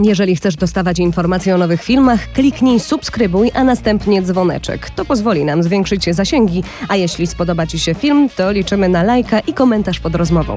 Jeżeli 0.00 0.36
chcesz 0.36 0.56
dostawać 0.56 0.98
informacje 0.98 1.54
o 1.54 1.58
nowych 1.58 1.82
filmach, 1.82 2.32
kliknij 2.32 2.80
subskrybuj, 2.80 3.50
a 3.54 3.64
następnie 3.64 4.22
dzwoneczek. 4.22 4.90
To 4.90 5.04
pozwoli 5.04 5.44
nam 5.44 5.62
zwiększyć 5.62 6.14
zasięgi, 6.14 6.62
a 6.88 6.96
jeśli 6.96 7.26
spodoba 7.26 7.66
Ci 7.66 7.78
się 7.78 7.94
film, 7.94 8.28
to 8.36 8.52
liczymy 8.52 8.88
na 8.88 9.02
lajka 9.02 9.40
i 9.40 9.52
komentarz 9.52 10.00
pod 10.00 10.14
rozmową. 10.14 10.54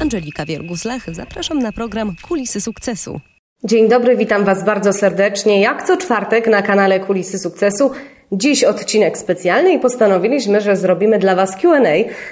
Angelika 0.00 0.44
Wiergus-Lach, 0.44 1.14
zapraszam 1.14 1.58
na 1.58 1.72
program 1.72 2.14
Kulisy 2.28 2.60
Sukcesu. 2.60 3.20
Dzień 3.64 3.88
dobry, 3.88 4.16
witam 4.16 4.44
Was 4.44 4.64
bardzo 4.64 4.92
serdecznie. 4.92 5.60
Jak 5.60 5.86
co 5.86 5.96
czwartek 5.96 6.46
na 6.46 6.62
kanale 6.62 7.00
Kulisy 7.00 7.38
Sukcesu. 7.38 7.90
Dziś 8.32 8.64
odcinek 8.64 9.18
specjalny 9.18 9.72
i 9.72 9.78
postanowiliśmy, 9.78 10.60
że 10.60 10.76
zrobimy 10.76 11.18
dla 11.18 11.34
Was 11.34 11.56
QA. 11.56 11.82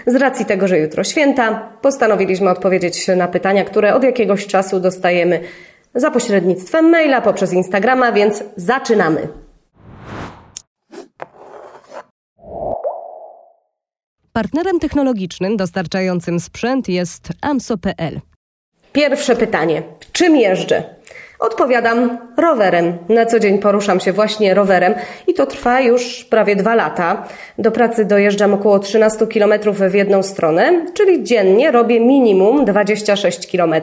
Z 0.07 0.15
racji 0.15 0.47
tego, 0.47 0.69
że 0.69 0.79
jutro 0.79 1.05
święta, 1.05 1.73
postanowiliśmy 1.83 2.51
odpowiedzieć 2.51 3.09
na 3.17 3.29
pytania, 3.29 3.65
które 3.65 3.95
od 3.95 4.05
jakiegoś 4.05 4.47
czasu 4.47 4.81
dostajemy 4.81 5.41
za 5.97 6.11
pośrednictwem 6.11 6.91
maila, 6.91 7.21
poprzez 7.21 7.53
Instagrama, 7.53 8.13
więc 8.13 8.45
zaczynamy. 8.57 9.29
Partnerem 14.33 14.79
technologicznym 14.79 15.57
dostarczającym 15.57 16.41
sprzęt 16.41 16.89
jest 16.89 17.29
AMSO.pl. 17.41 18.21
Pierwsze 18.93 19.37
pytanie. 19.37 19.83
Czym 20.13 20.37
jeżdżę? 20.37 20.83
Odpowiadam 21.39 22.19
rowerem. 22.37 22.99
Na 23.09 23.27
co 23.27 23.41
dzień 23.41 23.59
poruszam 23.59 24.01
się 24.01 24.13
właśnie 24.13 24.55
rowerem 24.55 24.95
i 25.27 25.35
to 25.35 25.47
trwa 25.47 25.81
już 25.81 26.25
prawie 26.25 26.57
dwa 26.57 26.75
lata. 26.75 27.29
Do 27.59 27.71
pracy 27.71 28.05
dojeżdżam 28.05 28.55
około 28.55 28.79
13 28.79 29.27
km 29.27 29.53
w 29.73 29.95
jedną 29.95 30.23
stronę, 30.23 30.87
czyli 30.95 31.25
dziennie 31.25 31.71
robię 31.71 32.01
minimum 32.01 32.65
26 32.65 33.53
km. 33.53 33.75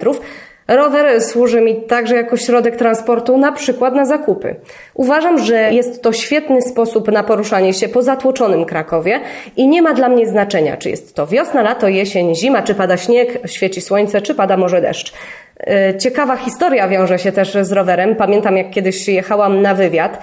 Rower 0.67 1.21
służy 1.21 1.61
mi 1.61 1.75
także 1.75 2.15
jako 2.15 2.37
środek 2.37 2.75
transportu, 2.75 3.37
na 3.37 3.51
przykład 3.51 3.95
na 3.95 4.05
zakupy. 4.05 4.55
Uważam, 4.93 5.39
że 5.39 5.73
jest 5.73 6.01
to 6.01 6.13
świetny 6.13 6.61
sposób 6.61 7.11
na 7.11 7.23
poruszanie 7.23 7.73
się 7.73 7.89
po 7.89 8.01
zatłoczonym 8.01 8.65
Krakowie 8.65 9.19
i 9.57 9.67
nie 9.67 9.81
ma 9.81 9.93
dla 9.93 10.09
mnie 10.09 10.27
znaczenia, 10.27 10.77
czy 10.77 10.89
jest 10.89 11.15
to 11.15 11.27
wiosna, 11.27 11.61
lato, 11.61 11.87
jesień, 11.87 12.35
zima, 12.35 12.61
czy 12.61 12.75
pada 12.75 12.97
śnieg, 12.97 13.39
świeci 13.45 13.81
słońce, 13.81 14.21
czy 14.21 14.35
pada 14.35 14.57
może 14.57 14.81
deszcz. 14.81 15.13
E, 15.59 15.97
ciekawa 15.97 16.35
historia 16.35 16.87
wiąże 16.87 17.19
się 17.19 17.31
też 17.31 17.57
z 17.61 17.71
rowerem. 17.71 18.15
Pamiętam, 18.15 18.57
jak 18.57 18.69
kiedyś 18.69 19.07
jechałam 19.07 19.61
na 19.61 19.75
wywiad. 19.75 20.19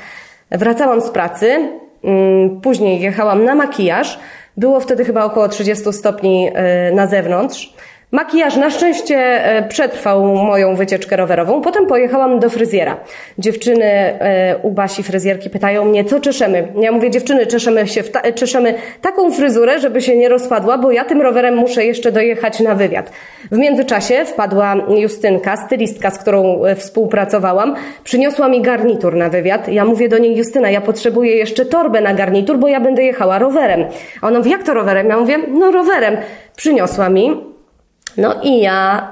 Wracałam 0.51 1.01
z 1.01 1.11
pracy, 1.11 1.69
mm, 2.05 2.61
później 2.61 3.01
jechałam 3.01 3.45
na 3.45 3.55
makijaż. 3.55 4.19
Było 4.57 4.81
wtedy 4.81 5.05
chyba 5.05 5.25
około 5.25 5.49
30 5.49 5.93
stopni 5.93 6.51
e, 6.55 6.93
na 6.93 7.07
zewnątrz. 7.07 7.75
Makijaż 8.13 8.57
na 8.57 8.71
szczęście 8.71 9.17
e, 9.17 9.69
przetrwał 9.69 10.25
moją 10.35 10.75
wycieczkę 10.75 11.17
rowerową. 11.17 11.61
Potem 11.61 11.87
pojechałam 11.87 12.41
do 12.41 12.51
fryzjera. 12.51 12.97
Dziewczyny 13.39 13.85
e, 13.85 14.57
u 14.63 14.71
Basi 14.71 15.03
fryzjerki 15.03 15.51
pytają 15.51 15.85
mnie, 15.85 16.05
co 16.05 16.21
czeszemy. 16.21 16.69
Ja 16.81 16.93
mówię, 16.93 17.11
dziewczyny, 17.11 17.47
czeszemy 17.47 17.89
się, 17.89 18.03
ta 18.03 18.33
czeszemy 18.33 18.75
taką 19.01 19.33
fryzurę, 19.33 19.81
żeby 19.81 20.01
się 20.01 20.17
nie 20.17 20.29
rozpadła, 20.29 20.79
bo 20.79 20.93
ja 20.93 21.05
tym 21.05 21.23
rowerem 21.23 21.57
muszę 21.57 21.85
jeszcze 21.85 22.13
dojechać 22.13 22.61
na 22.61 22.75
wywiad. 22.75 23.13
W 23.51 23.59
międzyczasie 23.59 24.25
wpadła 24.25 24.75
Justynka, 24.99 25.57
stylistka, 25.57 26.11
z 26.11 26.19
którą 26.19 26.65
e, 26.65 26.75
współpracowałam. 26.75 27.75
Przyniosła 28.05 28.49
mi 28.49 28.63
garnitur 28.63 29.17
na 29.17 29.29
wywiad. 29.29 29.69
Ja 29.69 29.85
mówię 29.85 30.09
do 30.09 30.19
niej, 30.19 30.37
Justyna, 30.37 30.71
ja 30.71 30.81
potrzebuję 30.81 31.37
jeszcze 31.37 31.65
torbę 31.65 32.01
na 32.01 32.15
garnitur, 32.15 32.59
bo 32.59 32.69
ja 32.69 32.81
będę 32.81 33.03
jechała 33.03 33.39
rowerem. 33.39 33.85
A 34.23 34.27
ona 34.27 34.39
mówi, 34.39 34.51
jak 34.51 34.63
to 34.63 34.75
rowerem? 34.75 35.09
Ja 35.09 35.19
mówię, 35.21 35.39
no 35.49 35.71
rowerem. 35.71 36.17
Przyniosła 36.57 37.09
mi, 37.09 37.50
no 38.17 38.35
i 38.43 38.61
ja 38.61 39.09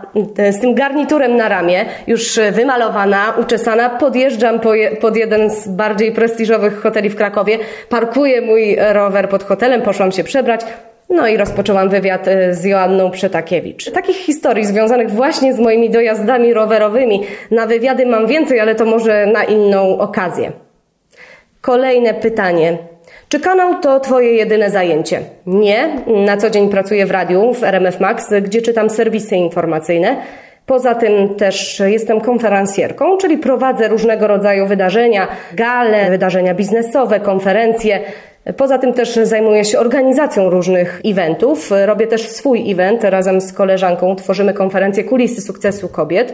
z 0.51 0.61
tym 0.61 0.75
garniturem 0.75 1.37
na 1.37 1.49
ramię, 1.49 1.85
już 2.07 2.41
wymalowana, 2.53 3.35
uczesana, 3.41 3.91
podjeżdżam 3.91 4.61
pod 5.01 5.17
jeden 5.17 5.51
z 5.51 5.69
bardziej 5.69 6.13
prestiżowych 6.13 6.81
hoteli 6.81 7.11
w 7.11 7.17
Krakowie, 7.17 7.59
parkuję 7.89 8.41
mój 8.41 8.77
rower 8.93 9.29
pod 9.29 9.45
hotelem, 9.45 9.83
poszłam 9.83 10.13
się 10.13 10.25
przebrać, 10.25 10.61
no 11.11 11.28
i 11.28 11.37
rozpoczęłam 11.37 11.89
wywiad 11.89 12.28
e, 12.28 12.55
z 12.55 12.65
Joanną 12.65 13.11
Przetakiewicz. 13.11 13.91
Takich 13.91 14.17
historii 14.17 14.67
związanych 14.67 15.11
właśnie 15.11 15.55
z 15.55 15.61
moimi 15.61 15.91
dojazdami 15.91 16.55
rowerowymi 16.55 17.22
na 17.51 17.67
wywiady 17.67 18.06
mam 18.06 18.27
więcej, 18.27 18.61
ale 18.61 18.75
to 18.75 18.84
może 18.84 19.27
na 19.27 19.45
inną 19.45 19.99
okazję. 19.99 20.53
Kolejne 21.61 22.15
pytanie. 22.15 22.78
Czy 23.28 23.41
kanał 23.41 23.81
to 23.81 24.00
Twoje 24.00 24.33
jedyne 24.33 24.71
zajęcie? 24.71 25.21
Nie. 25.47 25.89
Na 26.06 26.37
co 26.37 26.50
dzień 26.50 26.69
pracuję 26.69 27.06
w 27.06 27.11
radiu, 27.11 27.55
w 27.55 27.65
RMF 27.65 28.00
Max, 28.00 28.31
gdzie 28.43 28.62
czytam 28.62 28.91
serwisy 28.91 29.37
informacyjne. 29.37 30.16
Poza 30.66 30.94
tym 30.94 31.34
też 31.34 31.83
jestem 31.87 32.21
konferencjerką, 32.21 33.16
czyli 33.16 33.39
prowadzę 33.39 33.89
różnego 33.89 34.27
rodzaju 34.27 34.66
wydarzenia, 34.66 35.28
gale, 35.55 36.11
wydarzenia 36.11 36.55
biznesowe, 36.55 37.21
konferencje. 37.21 38.00
Poza 38.56 38.78
tym 38.78 38.92
też 38.92 39.16
zajmuję 39.22 39.64
się 39.64 39.78
organizacją 39.78 40.50
różnych 40.50 41.00
eventów. 41.04 41.70
Robię 41.86 42.06
też 42.06 42.28
swój 42.28 42.72
event 42.72 43.04
razem 43.04 43.41
z 43.41 43.53
koleżanką. 43.53 44.16
Tworzymy 44.16 44.54
konferencję 44.54 45.04
Kulisy 45.04 45.41
Sukcesu 45.41 45.88
Kobiet. 45.88 46.32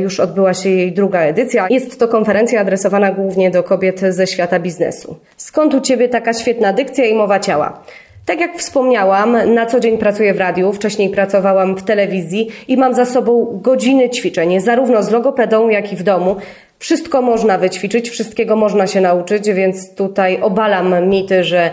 Już 0.00 0.20
odbyła 0.20 0.54
się 0.54 0.70
jej 0.70 0.92
druga 0.92 1.20
edycja. 1.20 1.66
Jest 1.70 1.98
to 1.98 2.08
konferencja 2.08 2.60
adresowana 2.60 3.10
głównie 3.10 3.50
do 3.50 3.62
kobiet 3.62 4.00
ze 4.00 4.26
świata 4.26 4.58
biznesu. 4.58 5.16
Skąd 5.36 5.74
u 5.74 5.80
Ciebie 5.80 6.08
taka 6.08 6.32
świetna 6.32 6.72
dykcja 6.72 7.04
i 7.04 7.14
mowa 7.14 7.40
ciała? 7.40 7.82
Tak 8.26 8.40
jak 8.40 8.56
wspomniałam, 8.56 9.54
na 9.54 9.66
co 9.66 9.80
dzień 9.80 9.98
pracuję 9.98 10.34
w 10.34 10.38
radiu, 10.38 10.72
wcześniej 10.72 11.10
pracowałam 11.10 11.76
w 11.76 11.82
telewizji 11.82 12.48
i 12.68 12.76
mam 12.76 12.94
za 12.94 13.04
sobą 13.04 13.58
godziny 13.62 14.10
ćwiczeń, 14.10 14.60
zarówno 14.60 15.02
z 15.02 15.10
logopedą, 15.10 15.68
jak 15.68 15.92
i 15.92 15.96
w 15.96 16.02
domu. 16.02 16.36
Wszystko 16.82 17.22
można 17.22 17.58
wyćwiczyć, 17.58 18.10
wszystkiego 18.10 18.56
można 18.56 18.86
się 18.86 19.00
nauczyć, 19.00 19.50
więc 19.50 19.94
tutaj 19.94 20.40
obalam 20.40 21.08
mity, 21.08 21.44
że 21.44 21.70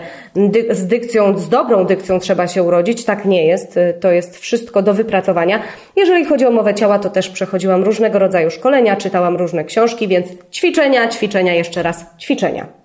z 0.70 0.86
dykcją, 0.86 1.38
z 1.38 1.48
dobrą 1.48 1.84
dykcją 1.84 2.18
trzeba 2.18 2.48
się 2.48 2.62
urodzić. 2.62 3.04
Tak 3.04 3.24
nie 3.24 3.46
jest. 3.46 3.78
To 4.00 4.12
jest 4.12 4.38
wszystko 4.38 4.82
do 4.82 4.94
wypracowania. 4.94 5.62
Jeżeli 5.96 6.24
chodzi 6.24 6.46
o 6.46 6.50
mowę 6.50 6.74
ciała, 6.74 6.98
to 6.98 7.10
też 7.10 7.28
przechodziłam 7.28 7.84
różnego 7.84 8.18
rodzaju 8.18 8.50
szkolenia, 8.50 8.96
czytałam 8.96 9.36
różne 9.36 9.64
książki, 9.64 10.08
więc 10.08 10.28
ćwiczenia, 10.52 11.08
ćwiczenia, 11.08 11.54
jeszcze 11.54 11.82
raz 11.82 12.06
ćwiczenia. 12.18 12.79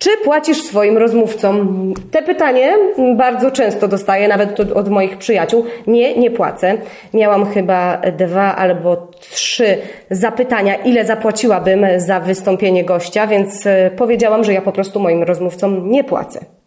Czy 0.00 0.10
płacisz 0.24 0.62
swoim 0.62 0.98
rozmówcom? 0.98 1.94
Te 2.10 2.22
pytanie 2.22 2.76
bardzo 3.16 3.50
często 3.50 3.88
dostaję, 3.88 4.28
nawet 4.28 4.60
od 4.60 4.88
moich 4.88 5.18
przyjaciół. 5.18 5.64
Nie, 5.86 6.16
nie 6.16 6.30
płacę. 6.30 6.78
Miałam 7.14 7.46
chyba 7.46 8.00
dwa 8.18 8.56
albo 8.56 8.96
trzy 9.20 9.78
zapytania, 10.10 10.74
ile 10.74 11.04
zapłaciłabym 11.04 11.86
za 11.96 12.20
wystąpienie 12.20 12.84
gościa, 12.84 13.26
więc 13.26 13.66
e, 13.66 13.90
powiedziałam, 13.96 14.44
że 14.44 14.52
ja 14.52 14.62
po 14.62 14.72
prostu 14.72 15.00
moim 15.00 15.22
rozmówcom 15.22 15.90
nie 15.90 16.04
płacę. 16.04 16.59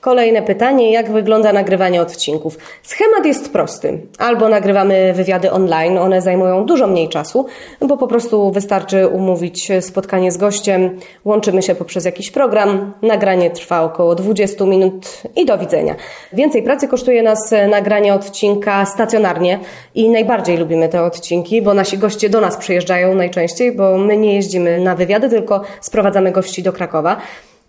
Kolejne 0.00 0.42
pytanie, 0.42 0.92
jak 0.92 1.10
wygląda 1.10 1.52
nagrywanie 1.52 2.02
odcinków? 2.02 2.58
Schemat 2.82 3.26
jest 3.26 3.52
prosty. 3.52 3.98
Albo 4.18 4.48
nagrywamy 4.48 5.12
wywiady 5.12 5.50
online, 5.50 5.98
one 5.98 6.22
zajmują 6.22 6.66
dużo 6.66 6.86
mniej 6.86 7.08
czasu, 7.08 7.46
bo 7.80 7.96
po 7.96 8.06
prostu 8.06 8.50
wystarczy 8.50 9.08
umówić 9.08 9.68
spotkanie 9.80 10.32
z 10.32 10.36
gościem, 10.36 10.98
łączymy 11.24 11.62
się 11.62 11.74
poprzez 11.74 12.04
jakiś 12.04 12.30
program, 12.30 12.92
nagranie 13.02 13.50
trwa 13.50 13.82
około 13.82 14.14
20 14.14 14.64
minut 14.64 15.22
i 15.36 15.46
do 15.46 15.58
widzenia. 15.58 15.94
Więcej 16.32 16.62
pracy 16.62 16.88
kosztuje 16.88 17.22
nas 17.22 17.54
nagranie 17.70 18.14
odcinka 18.14 18.86
stacjonarnie 18.86 19.58
i 19.94 20.08
najbardziej 20.08 20.56
lubimy 20.56 20.88
te 20.88 21.02
odcinki, 21.02 21.62
bo 21.62 21.74
nasi 21.74 21.98
goście 21.98 22.30
do 22.30 22.40
nas 22.40 22.56
przyjeżdżają 22.56 23.14
najczęściej, 23.14 23.72
bo 23.72 23.98
my 23.98 24.16
nie 24.16 24.34
jeździmy 24.34 24.80
na 24.80 24.94
wywiady, 24.94 25.30
tylko 25.30 25.62
sprowadzamy 25.80 26.32
gości 26.32 26.62
do 26.62 26.72
Krakowa. 26.72 27.16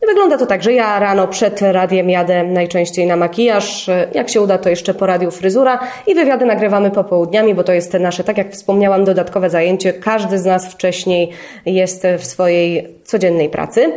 Wygląda 0.08 0.38
to 0.38 0.46
tak, 0.46 0.64
że 0.64 0.74
ja 0.74 1.00
rano 1.00 1.28
przed 1.28 1.62
radiem 1.62 2.10
jadę 2.10 2.44
najczęściej 2.44 3.08
na 3.08 3.16
makijaż, 3.16 3.90
jak 4.14 4.30
się 4.30 4.42
uda 4.42 4.58
to 4.58 4.70
jeszcze 4.70 4.94
po 4.94 5.06
radiu 5.06 5.32
fryzura 5.32 5.80
i 6.08 6.16
wywiady 6.16 6.46
nagrywamy 6.46 6.92
popołudniami, 6.92 7.56
bo 7.56 7.64
to 7.64 7.74
jest 7.74 7.94
nasze, 7.94 8.24
tak 8.24 8.38
jak 8.38 8.52
wspomniałam, 8.52 9.04
dodatkowe 9.04 9.50
zajęcie. 9.50 9.94
Każdy 9.94 10.40
z 10.40 10.46
nas 10.46 10.74
wcześniej 10.74 11.30
jest 11.66 12.08
w 12.18 12.26
swojej 12.26 12.88
codziennej 13.04 13.50
pracy. 13.50 13.94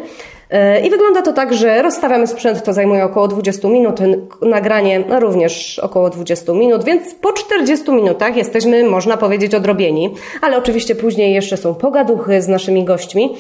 I 0.84 0.90
wygląda 0.90 1.22
to 1.22 1.32
tak, 1.32 1.54
że 1.54 1.82
rozstawiamy 1.82 2.26
sprzęt, 2.26 2.62
to 2.62 2.72
zajmuje 2.72 3.04
około 3.04 3.28
20 3.28 3.68
minut, 3.68 4.00
nagranie 4.42 5.04
również 5.20 5.78
około 5.78 6.10
20 6.10 6.52
minut, 6.52 6.84
więc 6.84 7.14
po 7.14 7.32
40 7.32 7.92
minutach 7.92 8.36
jesteśmy, 8.36 8.84
można 8.84 9.16
powiedzieć, 9.16 9.54
odrobieni, 9.54 10.14
ale 10.42 10.56
oczywiście 10.56 10.94
później 10.94 11.34
jeszcze 11.34 11.56
są 11.56 11.74
pogaduchy 11.74 12.42
z 12.42 12.48
naszymi 12.48 12.84
gośćmi. 12.84 13.36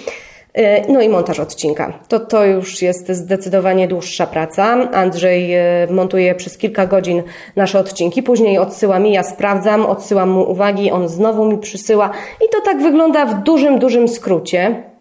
E, 0.54 0.92
no 0.92 1.02
i 1.02 1.08
montaż 1.08 1.40
odcinka. 1.40 1.98
To, 2.08 2.20
to 2.20 2.44
już 2.44 2.82
jest 2.82 3.08
zdecydowanie 3.08 3.88
dłuższa 3.88 4.26
praca. 4.26 4.90
Andrzej 4.92 5.54
e, 5.54 5.86
montuje 5.90 6.34
przez 6.34 6.58
kilka 6.58 6.86
godzin 6.86 7.22
nasze 7.56 7.78
odcinki, 7.78 8.22
później 8.22 8.58
odsyła 8.58 8.98
mi, 8.98 9.12
ja 9.12 9.22
sprawdzam, 9.22 9.86
odsyłam 9.86 10.30
mu 10.30 10.50
uwagi, 10.50 10.90
on 10.90 11.08
znowu 11.08 11.44
mi 11.44 11.58
przysyła 11.58 12.10
i 12.46 12.48
to 12.52 12.60
tak 12.60 12.82
wygląda 12.82 13.26
w 13.26 13.42
dużym, 13.42 13.78
dużym 13.78 14.08
skrócie. 14.08 14.93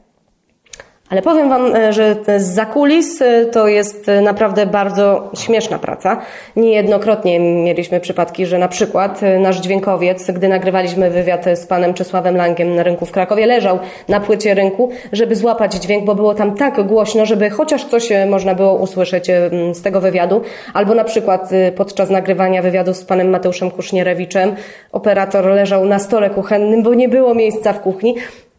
Ale 1.13 1.21
powiem 1.21 1.49
Wam, 1.49 1.75
e, 1.75 1.93
że 1.93 2.15
z 2.37 2.43
zakulis 2.43 3.21
e, 3.21 3.45
to 3.45 3.67
jest 3.67 4.09
e, 4.09 4.21
naprawdę 4.21 4.65
bardzo 4.65 5.31
śmieszna 5.37 5.79
praca. 5.79 6.21
Niejednokrotnie 6.55 7.39
mieliśmy 7.39 7.99
przypadki, 7.99 8.45
że 8.45 8.57
na 8.57 8.67
przykład 8.67 9.21
nasz 9.39 9.59
dźwiękowiec, 9.59 10.31
gdy 10.31 10.47
nagrywaliśmy 10.47 11.09
wywiad 11.09 11.45
z 11.55 11.65
panem 11.65 11.93
Czesławem 11.93 12.37
Langiem 12.37 12.75
na 12.75 12.83
rynku 12.83 13.05
w 13.05 13.11
Krakowie, 13.11 13.45
leżał 13.45 13.79
na 14.07 14.19
płycie 14.19 14.53
rynku, 14.53 14.89
żeby 15.11 15.35
złapać 15.35 15.73
dźwięk, 15.73 16.05
bo 16.05 16.15
było 16.15 16.33
tam 16.33 16.55
tak 16.55 16.87
głośno, 16.87 17.25
żeby 17.25 17.49
chociaż 17.49 17.85
coś 17.85 18.09
można 18.29 18.55
było 18.55 18.75
usłyszeć 18.75 19.27
z 19.73 19.81
tego 19.81 20.01
wywiadu. 20.01 20.41
Albo 20.73 20.95
na 20.95 21.03
przykład 21.03 21.49
podczas 21.75 22.09
nagrywania 22.09 22.61
wywiadu 22.61 22.93
z 22.93 23.05
panem 23.05 23.29
Mateuszem 23.29 23.71
Kusznierewiczem 23.71 24.55
operator 24.91 25.45
leżał 25.45 25.85
na 25.85 25.99
stole 25.99 26.29
kuchennym, 26.29 26.83
bo 26.83 26.93
nie 26.93 27.09
było 27.09 27.35
miejsca 27.35 27.73
w 27.73 27.81
kuchni. 27.81 28.15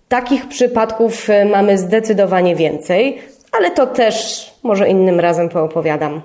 Takich 0.09 0.49
przypadków 0.49 1.31
e, 1.31 1.45
mamy 1.45 1.79
zdecydowanie 1.79 2.57
więcej, 2.57 3.19
ale 3.53 3.71
to 3.71 3.87
też 3.87 4.51
może 4.63 4.89
innym 4.89 5.21
razem 5.21 5.49
poopowiadam. 5.49 6.23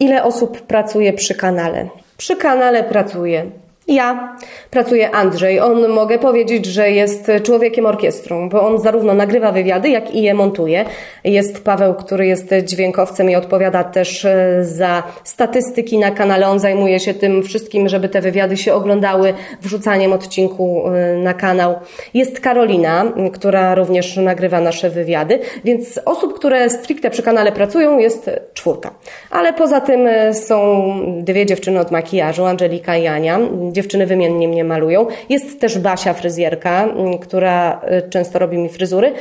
Ile 0.00 0.24
osób 0.24 0.60
pracuje 0.60 1.12
przy 1.12 1.34
kanale? 1.34 1.88
Przy 2.16 2.36
kanale 2.36 2.84
pracuje 2.84 3.50
ja 3.88 4.36
pracuję 4.70 5.10
Andrzej. 5.10 5.60
On 5.60 5.88
mogę 5.88 6.18
powiedzieć, 6.18 6.66
że 6.66 6.90
jest 6.90 7.30
człowiekiem 7.42 7.86
orkiestrą, 7.86 8.48
bo 8.48 8.66
on 8.66 8.78
zarówno 8.78 9.14
nagrywa 9.14 9.52
wywiady, 9.52 9.88
jak 9.88 10.14
i 10.14 10.22
je 10.22 10.34
montuje. 10.34 10.84
Jest 11.24 11.64
Paweł, 11.64 11.94
który 11.94 12.26
jest 12.26 12.54
dźwiękowcem 12.64 13.30
i 13.30 13.36
odpowiada 13.36 13.84
też 13.84 14.24
e, 14.24 14.64
za 14.64 15.02
statystyki 15.24 15.98
na 15.98 16.10
kanale. 16.10 16.48
On 16.48 16.58
zajmuje 16.58 17.00
się 17.00 17.14
tym 17.14 17.42
wszystkim, 17.42 17.88
żeby 17.88 18.08
te 18.08 18.20
wywiady 18.20 18.56
się 18.56 18.74
oglądały, 18.74 19.34
wrzucaniem 19.62 20.12
odcinku 20.12 20.84
e, 20.88 21.16
na 21.16 21.34
kanał. 21.34 21.74
Jest 22.14 22.40
Karolina, 22.40 23.04
która 23.32 23.74
również 23.74 24.16
nagrywa 24.16 24.60
nasze 24.60 24.90
wywiady, 24.90 25.38
więc 25.64 26.00
osób, 26.04 26.34
które 26.34 26.70
stricte 26.70 27.10
przy 27.10 27.22
kanale 27.22 27.52
pracują, 27.52 27.98
jest 27.98 28.30
czwórka. 28.54 28.90
Ale 29.30 29.52
poza 29.52 29.80
tym 29.80 30.06
e, 30.06 30.34
są 30.34 30.92
dwie 31.22 31.46
dziewczyny 31.46 31.80
od 31.80 31.90
makijażu, 31.90 32.44
Angelika 32.44 32.96
i 32.96 33.06
Ania 33.06 33.38
dziewczyny 33.72 34.06
wymiennie 34.06 34.48
mnie 34.48 34.64
malują. 34.64 35.06
Jest 35.28 35.60
też 35.60 35.78
Basia, 35.78 36.14
fryzjerka, 36.14 36.84
mm, 36.84 37.18
która 37.18 37.80
y, 38.06 38.10
często 38.10 38.38
robi 38.38 38.58
mi 38.58 38.68
fryzury. 38.68 39.12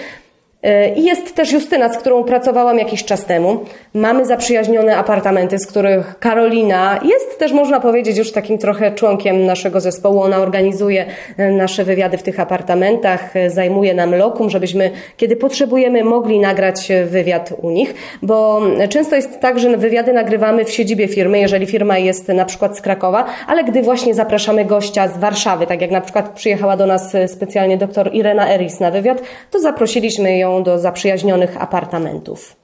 E, 0.64 0.94
I 0.94 1.04
jest 1.04 1.36
też 1.36 1.52
Justyna, 1.52 1.94
z 1.94 1.98
którą 1.98 2.24
pracowałam 2.24 2.80
jakiś 2.80 3.06
czas 3.06 3.26
temu. 3.26 3.60
Mamy 3.94 4.26
zaprzyjaźnione 4.26 4.98
apartamenty, 4.98 5.60
z 5.60 5.68
których 5.68 6.20
Karolina 6.20 7.00
jest 7.04 7.40
też, 7.40 7.52
można 7.52 7.80
powiedzieć, 7.80 8.18
już 8.18 8.32
takim 8.32 8.58
trochę 8.58 8.92
członkiem 8.92 9.46
naszego 9.46 9.82
zespołu. 9.82 10.22
Ona 10.22 10.38
organizuje 10.38 11.06
e, 11.38 11.52
nasze 11.52 11.84
wywiady 11.84 12.18
w 12.18 12.24
tych 12.24 12.40
apartamentach, 12.40 13.36
e, 13.36 13.50
zajmuje 13.50 13.94
nam 13.94 14.16
lokum, 14.16 14.50
żebyśmy, 14.50 14.92
kiedy 15.18 15.36
potrzebujemy, 15.36 16.04
mogli 16.04 16.40
nagrać 16.40 16.92
wywiad 17.06 17.54
u 17.62 17.70
nich, 17.70 17.94
bo 18.22 18.62
często 18.90 19.16
jest 19.16 19.40
tak, 19.40 19.60
że 19.60 19.78
wywiady 19.78 20.14
nagrywamy 20.14 20.66
w 20.66 20.72
siedzibie 20.72 21.08
firmy, 21.08 21.40
jeżeli 21.40 21.66
firma 21.66 21.98
jest 21.98 22.28
na 22.28 22.46
przykład 22.46 22.78
z 22.78 22.82
Krakowa, 22.82 23.26
ale 23.48 23.64
gdy 23.64 23.82
właśnie 23.82 24.14
zapraszamy 24.14 24.66
gościa 24.66 25.08
z 25.08 25.18
Warszawy, 25.18 25.68
tak 25.68 25.82
jak 25.82 25.92
na 25.92 26.02
przykład 26.02 26.30
przyjechała 26.30 26.78
do 26.78 26.86
nas 26.86 27.14
specjalnie 27.28 27.78
doktor 27.78 28.10
Irena 28.14 28.54
Eris 28.54 28.80
na 28.80 28.92
wywiad, 28.92 29.22
to 29.52 29.60
zaprosiliśmy 29.60 30.38
ją 30.38 30.51
do 30.60 30.80
zaprzyjaźnionych 30.80 31.62
apartamentów. 31.62 32.56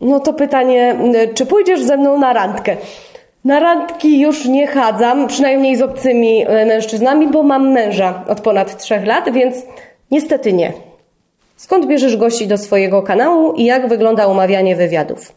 No 0.00 0.20
to 0.20 0.32
pytanie, 0.32 0.96
czy 1.34 1.46
pójdziesz 1.46 1.82
ze 1.82 1.96
mną 1.96 2.18
na 2.18 2.32
randkę? 2.32 2.76
Na 3.44 3.60
randki 3.60 4.20
już 4.20 4.44
nie 4.44 4.66
chadzam, 4.66 5.28
przynajmniej 5.28 5.76
z 5.76 5.82
obcymi 5.82 6.44
e, 6.46 6.66
mężczyznami, 6.66 7.28
bo 7.28 7.42
mam 7.42 7.72
męża 7.72 8.24
od 8.28 8.40
ponad 8.40 8.76
trzech 8.76 9.06
lat, 9.06 9.32
więc 9.32 9.56
niestety 10.10 10.52
nie. 10.52 10.72
Skąd 11.56 11.86
bierzesz 11.86 12.16
gości 12.16 12.46
do 12.46 12.58
swojego 12.58 13.02
kanału 13.02 13.52
i 13.52 13.64
jak 13.64 13.88
wygląda 13.88 14.26
umawianie 14.26 14.76
wywiadów? 14.76 15.32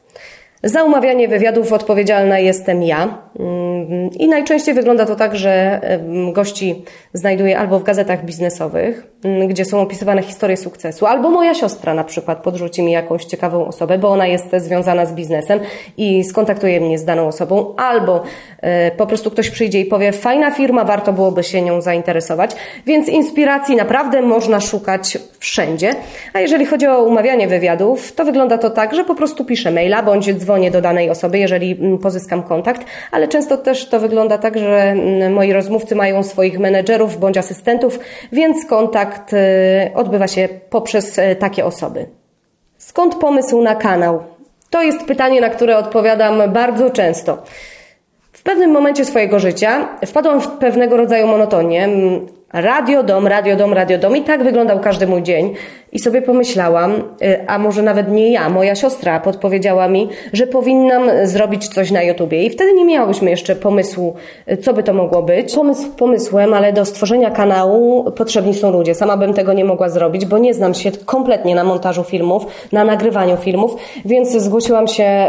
Za 0.63 0.83
umawianie 0.83 1.27
wywiadów 1.27 1.73
odpowiedzialna 1.73 2.39
jestem 2.39 2.83
ja. 2.83 3.17
Mm, 3.39 4.09
I 4.09 4.27
najczęściej 4.27 4.75
wygląda 4.75 5.05
to 5.05 5.15
tak, 5.15 5.35
że 5.35 5.81
gości 6.33 6.83
znajduję 7.13 7.59
albo 7.59 7.79
w 7.79 7.83
gazetach 7.83 8.25
biznesowych, 8.25 9.10
gdzie 9.47 9.65
są 9.65 9.81
opisywane 9.81 10.23
historie 10.23 10.57
sukcesu, 10.57 11.05
albo 11.05 11.29
moja 11.29 11.53
siostra 11.53 11.93
na 11.93 12.03
przykład 12.03 12.43
podrzuci 12.43 12.83
mi 12.83 12.91
jakąś 12.91 13.25
ciekawą 13.25 13.67
osobę, 13.67 13.97
bo 13.97 14.09
ona 14.09 14.27
jest 14.27 14.45
związana 14.57 15.05
z 15.05 15.13
biznesem 15.13 15.59
i 15.97 16.23
skontaktuje 16.23 16.81
mnie 16.81 16.97
z 16.97 17.05
daną 17.05 17.27
osobą, 17.27 17.73
albo 17.77 18.23
e, 18.61 18.91
po 18.91 19.07
prostu 19.07 19.31
ktoś 19.31 19.49
przyjdzie 19.49 19.79
i 19.79 19.85
powie, 19.85 20.11
fajna 20.11 20.51
firma, 20.51 20.83
warto 20.83 21.13
byłoby 21.13 21.43
się 21.43 21.61
nią 21.61 21.81
zainteresować. 21.81 22.51
Więc 22.85 23.07
inspiracji 23.09 23.75
naprawdę 23.75 24.21
można 24.21 24.59
szukać 24.59 25.17
wszędzie. 25.39 25.95
A 26.33 26.39
jeżeli 26.39 26.65
chodzi 26.65 26.87
o 26.87 27.03
umawianie 27.03 27.47
wywiadów, 27.47 28.11
to 28.11 28.25
wygląda 28.25 28.57
to 28.57 28.69
tak, 28.69 28.95
że 28.95 29.03
po 29.03 29.15
prostu 29.15 29.45
piszę 29.45 29.71
maila 29.71 30.03
bądź 30.03 30.33
dzwonię 30.33 30.71
do 30.71 30.81
danej 30.81 31.09
osoby, 31.09 31.39
jeżeli 31.39 31.71
mm, 31.71 31.97
pozyskam 31.97 32.43
kontakt, 32.43 32.85
ale 33.11 33.27
często 33.27 33.57
też 33.57 33.89
to 33.89 33.99
wygląda 33.99 34.37
tak, 34.37 34.57
że 34.57 34.81
mm, 34.81 35.33
moi 35.33 35.53
rozmówcy 35.53 35.95
mają 35.95 36.23
swoich 36.23 36.59
menedżerów 36.59 37.19
bądź 37.19 37.37
asystentów, 37.37 37.99
więc 38.31 38.65
kontakt 38.65 39.10
y, 39.17 39.91
odbywa 39.95 40.27
się 40.27 40.49
poprzez 40.69 41.17
y, 41.17 41.35
takie 41.35 41.65
osoby. 41.65 42.05
Skąd 42.77 43.15
pomysł 43.15 43.61
na 43.61 43.75
kanał? 43.75 44.23
To 44.69 44.81
jest 44.81 45.05
pytanie, 45.05 45.41
na 45.41 45.49
które 45.49 45.77
odpowiadam 45.77 46.51
bardzo 46.51 46.89
często. 46.89 47.37
W 48.31 48.43
pewnym 48.43 48.71
momencie 48.71 49.05
swojego 49.05 49.39
życia 49.39 49.89
wpadłam 50.05 50.41
w 50.41 50.47
pewnego 50.47 50.97
rodzaju 50.97 51.27
monotonię. 51.27 51.89
Radio, 52.53 53.03
dom, 53.03 53.27
radio, 53.27 53.55
dom, 53.55 53.73
radio, 53.73 53.97
dom. 53.97 54.17
I 54.17 54.21
tak 54.21 54.43
wyglądał 54.43 54.79
każdy 54.79 55.07
mój 55.07 55.23
dzień. 55.23 55.53
I 55.91 55.99
sobie 55.99 56.21
pomyślałam, 56.21 56.91
y, 57.21 57.47
a 57.47 57.57
może 57.57 57.81
nawet 57.81 58.11
nie 58.11 58.31
ja, 58.31 58.49
moja 58.49 58.75
siostra 58.75 59.19
podpowiedziała 59.19 59.87
mi, 59.87 60.09
że 60.33 60.47
powinnam 60.47 61.09
zrobić 61.23 61.67
coś 61.67 61.91
na 61.91 62.03
YouTubie. 62.03 62.43
I 62.43 62.49
wtedy 62.49 62.73
nie 62.73 62.85
miałyśmy 62.85 63.29
jeszcze 63.29 63.55
pomysłu, 63.55 64.15
y, 64.51 64.57
co 64.57 64.73
by 64.73 64.83
to 64.83 64.93
mogło 64.93 65.23
być. 65.23 65.55
Pomysł 65.55 65.89
pomysłem, 65.97 66.53
ale 66.53 66.73
do 66.73 66.85
stworzenia 66.85 67.31
kanału 67.31 68.11
potrzebni 68.11 68.53
są 68.53 68.71
ludzie. 68.71 68.95
Sama 68.95 69.17
bym 69.17 69.33
tego 69.33 69.53
nie 69.53 69.65
mogła 69.65 69.89
zrobić, 69.89 70.25
bo 70.25 70.37
nie 70.37 70.53
znam 70.53 70.73
się 70.73 70.91
kompletnie 71.05 71.55
na 71.55 71.63
montażu 71.63 72.03
filmów, 72.03 72.45
na 72.71 72.83
nagrywaniu 72.83 73.37
filmów, 73.37 73.75
więc 74.05 74.31
zgłosiłam 74.31 74.87
się 74.87 75.27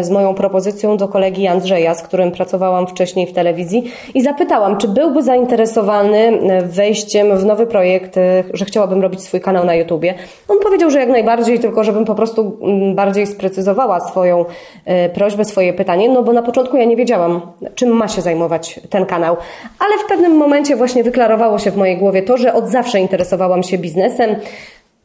y, 0.00 0.04
z 0.04 0.10
moją 0.10 0.34
propozycją 0.34 0.96
do 0.96 1.08
kolegi 1.08 1.46
Andrzeja, 1.46 1.94
z 1.94 2.02
którym 2.02 2.32
pracowałam 2.32 2.86
wcześniej 2.86 3.26
w 3.26 3.32
telewizji 3.32 3.90
i 4.14 4.22
zapytałam, 4.22 4.76
czy 4.76 4.88
byłby 4.88 5.22
zainteresowany 5.22 6.38
wejściem 6.62 7.38
w 7.38 7.44
nowy 7.44 7.66
projekt, 7.66 8.14
że 8.52 8.64
chciałabym 8.64 9.02
robić 9.02 9.20
swój 9.20 9.40
kanał 9.40 9.64
na 9.64 9.74
YouTube. 9.74 10.04
On 10.48 10.58
powiedział, 10.58 10.90
że 10.90 11.00
jak 11.00 11.08
najbardziej, 11.08 11.60
tylko 11.60 11.84
żebym 11.84 12.04
po 12.04 12.14
prostu 12.14 12.58
mm, 12.62 12.94
bardziej 12.94 13.26
sprecyzowała 13.26 14.00
swoją 14.00 14.44
e, 14.84 15.08
prośbę, 15.08 15.44
swoje 15.44 15.72
pytanie, 15.72 16.08
no 16.08 16.22
bo 16.22 16.32
na 16.32 16.42
początku 16.42 16.76
ja 16.76 16.84
nie 16.84 16.96
wiedziałam, 16.96 17.40
czym 17.74 17.88
ma 17.88 18.08
się 18.08 18.22
zajmować 18.22 18.80
ten 18.90 19.06
kanał. 19.06 19.36
Ale 19.78 19.98
w 20.04 20.08
pewnym 20.08 20.32
momencie 20.36 20.76
właśnie 20.76 21.04
wyklarowało 21.04 21.58
się 21.58 21.70
w 21.70 21.76
mojej 21.76 21.96
głowie 21.96 22.22
to, 22.22 22.36
że 22.36 22.54
od 22.54 22.68
zawsze 22.68 23.00
interesowałam 23.00 23.62
się 23.62 23.78
biznesem. 23.78 24.36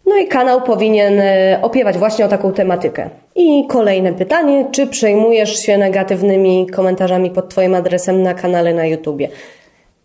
No 0.05 0.17
i 0.17 0.27
kanał 0.27 0.61
powinien 0.61 1.19
e, 1.19 1.59
opiewać 1.61 1.97
właśnie 1.97 2.25
o 2.25 2.27
taką 2.27 2.53
tematykę. 2.53 3.09
I 3.35 3.67
kolejne 3.67 4.13
pytanie, 4.13 4.65
czy 4.71 4.87
przejmujesz 4.87 5.59
się 5.59 5.77
negatywnymi 5.77 6.67
komentarzami 6.67 7.31
pod 7.31 7.49
Twoim 7.49 7.75
adresem 7.75 8.23
na 8.23 8.33
kanale 8.33 8.73
na 8.73 8.85
YouTubie? 8.85 9.29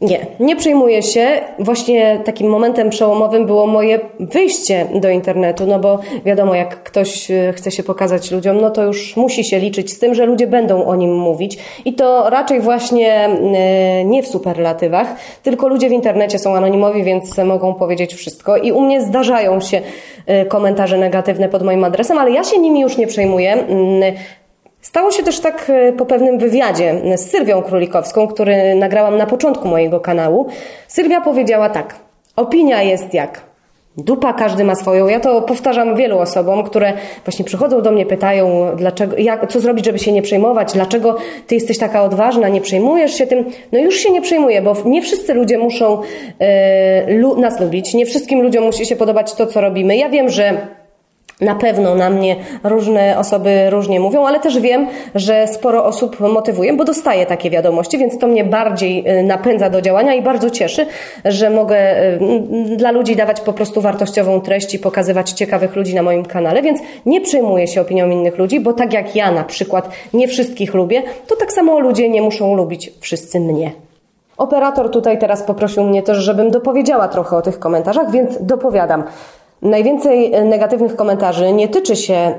Nie, 0.03 0.27
nie 0.41 0.57
przejmuję 0.57 1.03
się. 1.03 1.27
Właśnie 1.59 2.21
takim 2.25 2.51
momentem 2.51 2.91
przełomowym 2.91 3.47
było 3.47 3.67
moje 3.67 4.01
wyjście 4.21 4.87
do 4.95 5.11
internetu, 5.11 5.67
no 5.67 5.79
bo 5.79 5.99
wiadomo, 6.25 6.55
jak 6.55 6.83
ktoś 6.83 7.31
e, 7.31 7.53
chce 7.53 7.71
się 7.71 7.83
pokazać 7.83 8.31
ludziom, 8.31 8.61
no 8.61 8.71
to 8.71 8.85
już 8.85 9.17
musi 9.17 9.45
się 9.45 9.59
liczyć 9.59 9.93
z 9.93 9.99
tym, 9.99 10.15
że 10.15 10.27
ludzie 10.27 10.47
będą 10.47 10.85
o 10.85 10.97
nim 10.97 11.15
mówić. 11.15 11.59
I 11.85 11.95
to 11.95 12.31
raczej 12.31 12.61
właśnie 12.61 13.13
e, 13.15 14.05
nie 14.05 14.23
w 14.23 14.27
superlatywach, 14.27 15.17
tylko 15.43 15.69
ludzie 15.69 15.89
w 15.89 15.93
internecie 15.93 16.39
są 16.39 16.57
anonimowi, 16.57 17.03
więc 17.05 17.39
mogą 17.39 17.75
powiedzieć 17.75 18.15
wszystko. 18.15 18.57
I 18.57 18.73
u 18.73 18.81
mnie 18.81 19.03
zdarzają 19.03 19.61
się 19.61 19.81
e, 20.27 20.47
komentarze 20.47 20.99
negatywne 20.99 21.49
pod 21.49 21.63
moim 21.63 21.85
adresem, 21.85 22.19
ale 22.19 22.31
ja 22.31 22.45
się 22.45 22.59
nimi 22.59 22.81
już 22.81 22.97
nie 22.97 23.07
przejmuję. 23.07 23.57
Stało 24.83 25.11
się 25.11 25.23
też 25.23 25.41
tak 25.41 25.71
e, 25.71 25.93
po 25.93 26.07
pewnym 26.07 26.39
wywiadzie 26.39 26.95
z 27.17 27.31
Sylwią 27.31 27.63
Królikowską, 27.63 28.27
który 28.27 28.75
nagrałam 28.75 29.17
na 29.17 29.27
początku 29.27 29.69
mojego 29.69 30.01
kanału. 30.01 30.47
Sylwia 30.89 31.21
powiedziała 31.21 31.71
tak: 31.71 31.95
Opinia 32.37 32.83
jest 32.83 33.15
jak 33.15 33.41
dupa, 33.97 34.33
każdy 34.33 34.65
ma 34.65 34.75
swoją. 34.75 35.09
Ja 35.09 35.21
to 35.21 35.43
powtarzam 35.43 35.97
wielu 35.97 36.19
osobom, 36.19 36.65
które 36.65 36.93
właśnie 37.25 37.45
przychodzą 37.45 37.83
do 37.83 37.93
mnie, 37.93 38.07
pytają, 38.07 38.77
dlaczego, 38.77 39.17
jak, 39.19 39.53
co 39.53 39.61
zrobić, 39.61 39.85
żeby 39.85 39.99
się 39.99 40.13
nie 40.13 40.23
przejmować, 40.23 40.73
dlaczego 40.73 41.17
ty 41.47 41.55
jesteś 41.55 41.79
taka 41.79 42.03
odważna, 42.03 42.49
nie 42.49 42.61
przejmujesz 42.61 43.15
się 43.15 43.27
tym. 43.27 43.45
No 43.73 43.79
już 43.79 43.95
się 43.95 44.13
nie 44.13 44.23
przejmuję, 44.23 44.63
bo 44.63 44.77
nie 44.85 45.03
wszyscy 45.03 45.35
ludzie 45.35 45.59
muszą 45.59 46.01
lu 47.09 47.41
nas 47.41 47.61
lubić, 47.61 47.95
nie 47.95 48.07
wszystkim 48.07 48.43
ludziom 48.43 48.65
musi 48.65 48.87
się 48.87 48.97
podobać 48.97 49.35
to, 49.35 49.47
co 49.47 49.61
robimy. 49.61 49.97
Ja 49.97 50.09
wiem, 50.09 50.29
że 50.29 50.67
Na 51.43 51.55
pewno 51.55 51.95
na 51.95 52.11
mnie 52.11 52.37
różne 52.65 53.19
osoby 53.19 53.71
różnie 53.71 54.01
mówią, 54.01 54.27
ale 54.27 54.41
też 54.41 54.59
wiem, 54.59 54.87
że 55.15 55.47
sporo 55.47 55.85
osób 55.85 56.21
motywuję, 56.21 56.73
bo 56.73 56.85
dostaję 56.85 57.27
takie 57.27 57.51
wiadomości, 57.51 57.99
więc 57.99 58.19
to 58.19 58.27
mnie 58.27 58.45
bardziej 58.45 59.19
y, 59.19 59.23
napędza 59.23 59.71
do 59.71 59.83
działania 59.83 60.15
i 60.15 60.23
bardzo 60.23 60.51
cieszy, 60.51 60.87
że 61.25 61.51
mogę 61.51 62.05
y, 62.05 62.21
dla 62.77 62.91
ludzi 62.91 63.17
dawać 63.17 63.41
po 63.41 63.53
prostu 63.53 63.81
wartościową 63.81 64.41
treść 64.41 64.75
i 64.75 64.79
pokazywać 64.79 65.31
ciekawych 65.31 65.77
ludzi 65.77 65.95
na 65.95 66.03
moim 66.03 66.25
kanale, 66.25 66.63
więc 66.63 66.81
nie 67.07 67.21
przejmuję 67.21 67.67
się 67.67 67.81
opinią 67.81 68.11
innych 68.11 68.39
ludzi, 68.39 68.61
bo 68.61 68.73
tak 68.73 68.93
jak 68.93 69.17
ja 69.17 69.33
na 69.33 69.45
przykład 69.45 69.89
nie 70.15 70.29
wszystkich 70.29 70.75
lubię, 70.75 71.03
to 71.27 71.37
tak 71.37 71.53
samo 71.53 71.81
ludzie 71.81 72.09
nie 72.09 72.23
muszą 72.23 72.57
lubić 72.57 72.93
wszyscy 73.01 73.41
mnie. 73.41 73.73
Operator 74.37 74.91
tutaj 74.91 75.19
teraz 75.19 75.43
poprosił 75.43 75.85
mnie 75.85 76.03
też, 76.03 76.19
żebym 76.19 76.51
dopowiedziała 76.51 77.09
trochę 77.09 77.37
o 77.37 77.43
tych 77.43 77.59
komentarzach, 77.59 78.11
więc 78.11 78.39
dopowiadam. 78.41 79.05
Najwięcej 79.63 80.35
e, 80.35 80.45
negatywnych 80.45 80.97
komentarzy 80.97 81.53
nie 81.53 81.69
tyczy 81.69 81.97
się 81.97 82.15
e, 82.15 82.35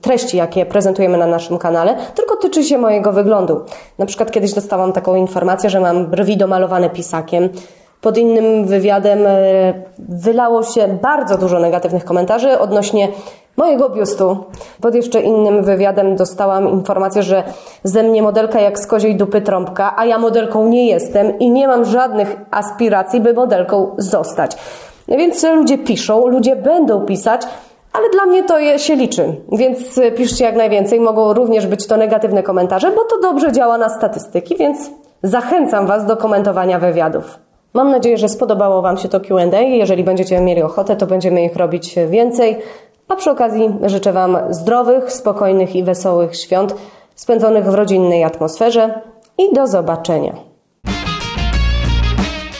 treści, 0.00 0.36
jakie 0.36 0.66
prezentujemy 0.66 1.18
na 1.18 1.26
naszym 1.26 1.58
kanale, 1.58 1.96
tylko 2.14 2.36
tyczy 2.36 2.64
się 2.64 2.78
mojego 2.78 3.12
wyglądu. 3.12 3.60
Na 3.98 4.06
przykład 4.06 4.30
kiedyś 4.30 4.52
dostałam 4.52 4.92
taką 4.92 5.14
informację, 5.14 5.70
że 5.70 5.80
mam 5.80 6.06
brwi 6.06 6.36
domalowane 6.36 6.90
pisakiem. 6.90 7.48
Pod 8.00 8.18
innym 8.18 8.66
wywiadem 8.66 9.26
e, 9.26 9.32
wylało 9.98 10.62
się 10.62 10.88
bardzo 11.02 11.38
dużo 11.38 11.58
negatywnych 11.58 12.04
komentarzy 12.04 12.58
odnośnie 12.58 13.08
mojego 13.56 13.88
biustu. 13.88 14.36
Pod 14.80 14.94
jeszcze 14.94 15.20
innym 15.20 15.64
wywiadem 15.64 16.16
dostałam 16.16 16.68
informację, 16.68 17.22
że 17.22 17.42
ze 17.84 18.02
mnie 18.02 18.22
modelka 18.22 18.60
jak 18.60 18.78
z 18.78 18.86
koziej 18.86 19.16
dupy 19.16 19.40
trąbka, 19.40 19.94
a 19.96 20.04
ja 20.04 20.18
modelką 20.18 20.68
nie 20.68 20.86
jestem 20.86 21.38
i 21.38 21.50
nie 21.50 21.68
mam 21.68 21.84
żadnych 21.84 22.36
aspiracji, 22.50 23.20
by 23.20 23.34
modelką 23.34 23.94
zostać. 23.98 24.56
No 25.12 25.18
więc 25.18 25.42
ludzie 25.42 25.78
piszą, 25.78 26.26
ludzie 26.26 26.56
będą 26.56 27.00
pisać, 27.00 27.42
ale 27.92 28.10
dla 28.10 28.24
mnie 28.24 28.44
to 28.44 28.78
się 28.78 28.96
liczy, 28.96 29.36
więc 29.52 30.00
piszcie 30.16 30.44
jak 30.44 30.56
najwięcej. 30.56 31.00
Mogą 31.00 31.32
również 31.32 31.66
być 31.66 31.86
to 31.86 31.96
negatywne 31.96 32.42
komentarze, 32.42 32.90
bo 32.90 33.04
to 33.04 33.20
dobrze 33.20 33.52
działa 33.52 33.78
na 33.78 33.88
statystyki, 33.88 34.56
więc 34.56 34.90
zachęcam 35.22 35.86
Was 35.86 36.06
do 36.06 36.16
komentowania 36.16 36.78
wywiadów. 36.78 37.38
Mam 37.74 37.90
nadzieję, 37.90 38.16
że 38.16 38.28
spodobało 38.28 38.82
Wam 38.82 38.96
się 38.96 39.08
to 39.08 39.20
QA. 39.20 39.60
Jeżeli 39.60 40.04
będziecie 40.04 40.40
mieli 40.40 40.62
ochotę, 40.62 40.96
to 40.96 41.06
będziemy 41.06 41.44
ich 41.44 41.56
robić 41.56 41.94
więcej. 42.08 42.58
A 43.08 43.16
przy 43.16 43.30
okazji 43.30 43.74
życzę 43.86 44.12
Wam 44.12 44.38
zdrowych, 44.50 45.12
spokojnych 45.12 45.76
i 45.76 45.84
wesołych 45.84 46.36
świąt 46.36 46.74
spędzonych 47.14 47.64
w 47.64 47.74
rodzinnej 47.74 48.24
atmosferze 48.24 49.00
i 49.38 49.54
do 49.54 49.66
zobaczenia. 49.66 50.51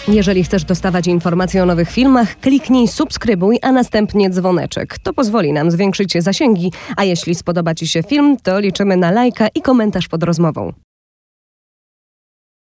Jeżeli 0.09 0.45
chcesz 0.45 0.65
dostawać 0.65 1.07
informacje 1.07 1.63
o 1.63 1.67
nowych 1.67 1.91
filmach, 1.91 2.41
kliknij 2.41 2.89
subskrybuj, 2.89 3.59
a 3.63 3.73
następnie 3.73 4.31
dzwoneczek. 4.31 4.99
To 4.99 5.13
pozwoli 5.13 5.53
nam 5.53 5.71
zwiększyć 5.71 6.13
zasięgi, 6.23 6.73
a 6.97 7.05
jeśli 7.05 7.35
spodoba 7.35 7.75
Ci 7.75 7.89
się 7.89 8.03
film, 8.03 8.37
to 8.43 8.61
liczymy 8.61 8.97
na 8.97 9.11
lajka 9.11 9.49
i 9.55 9.63
komentarz 9.63 10.09
pod 10.09 10.23
rozmową. 10.23 10.73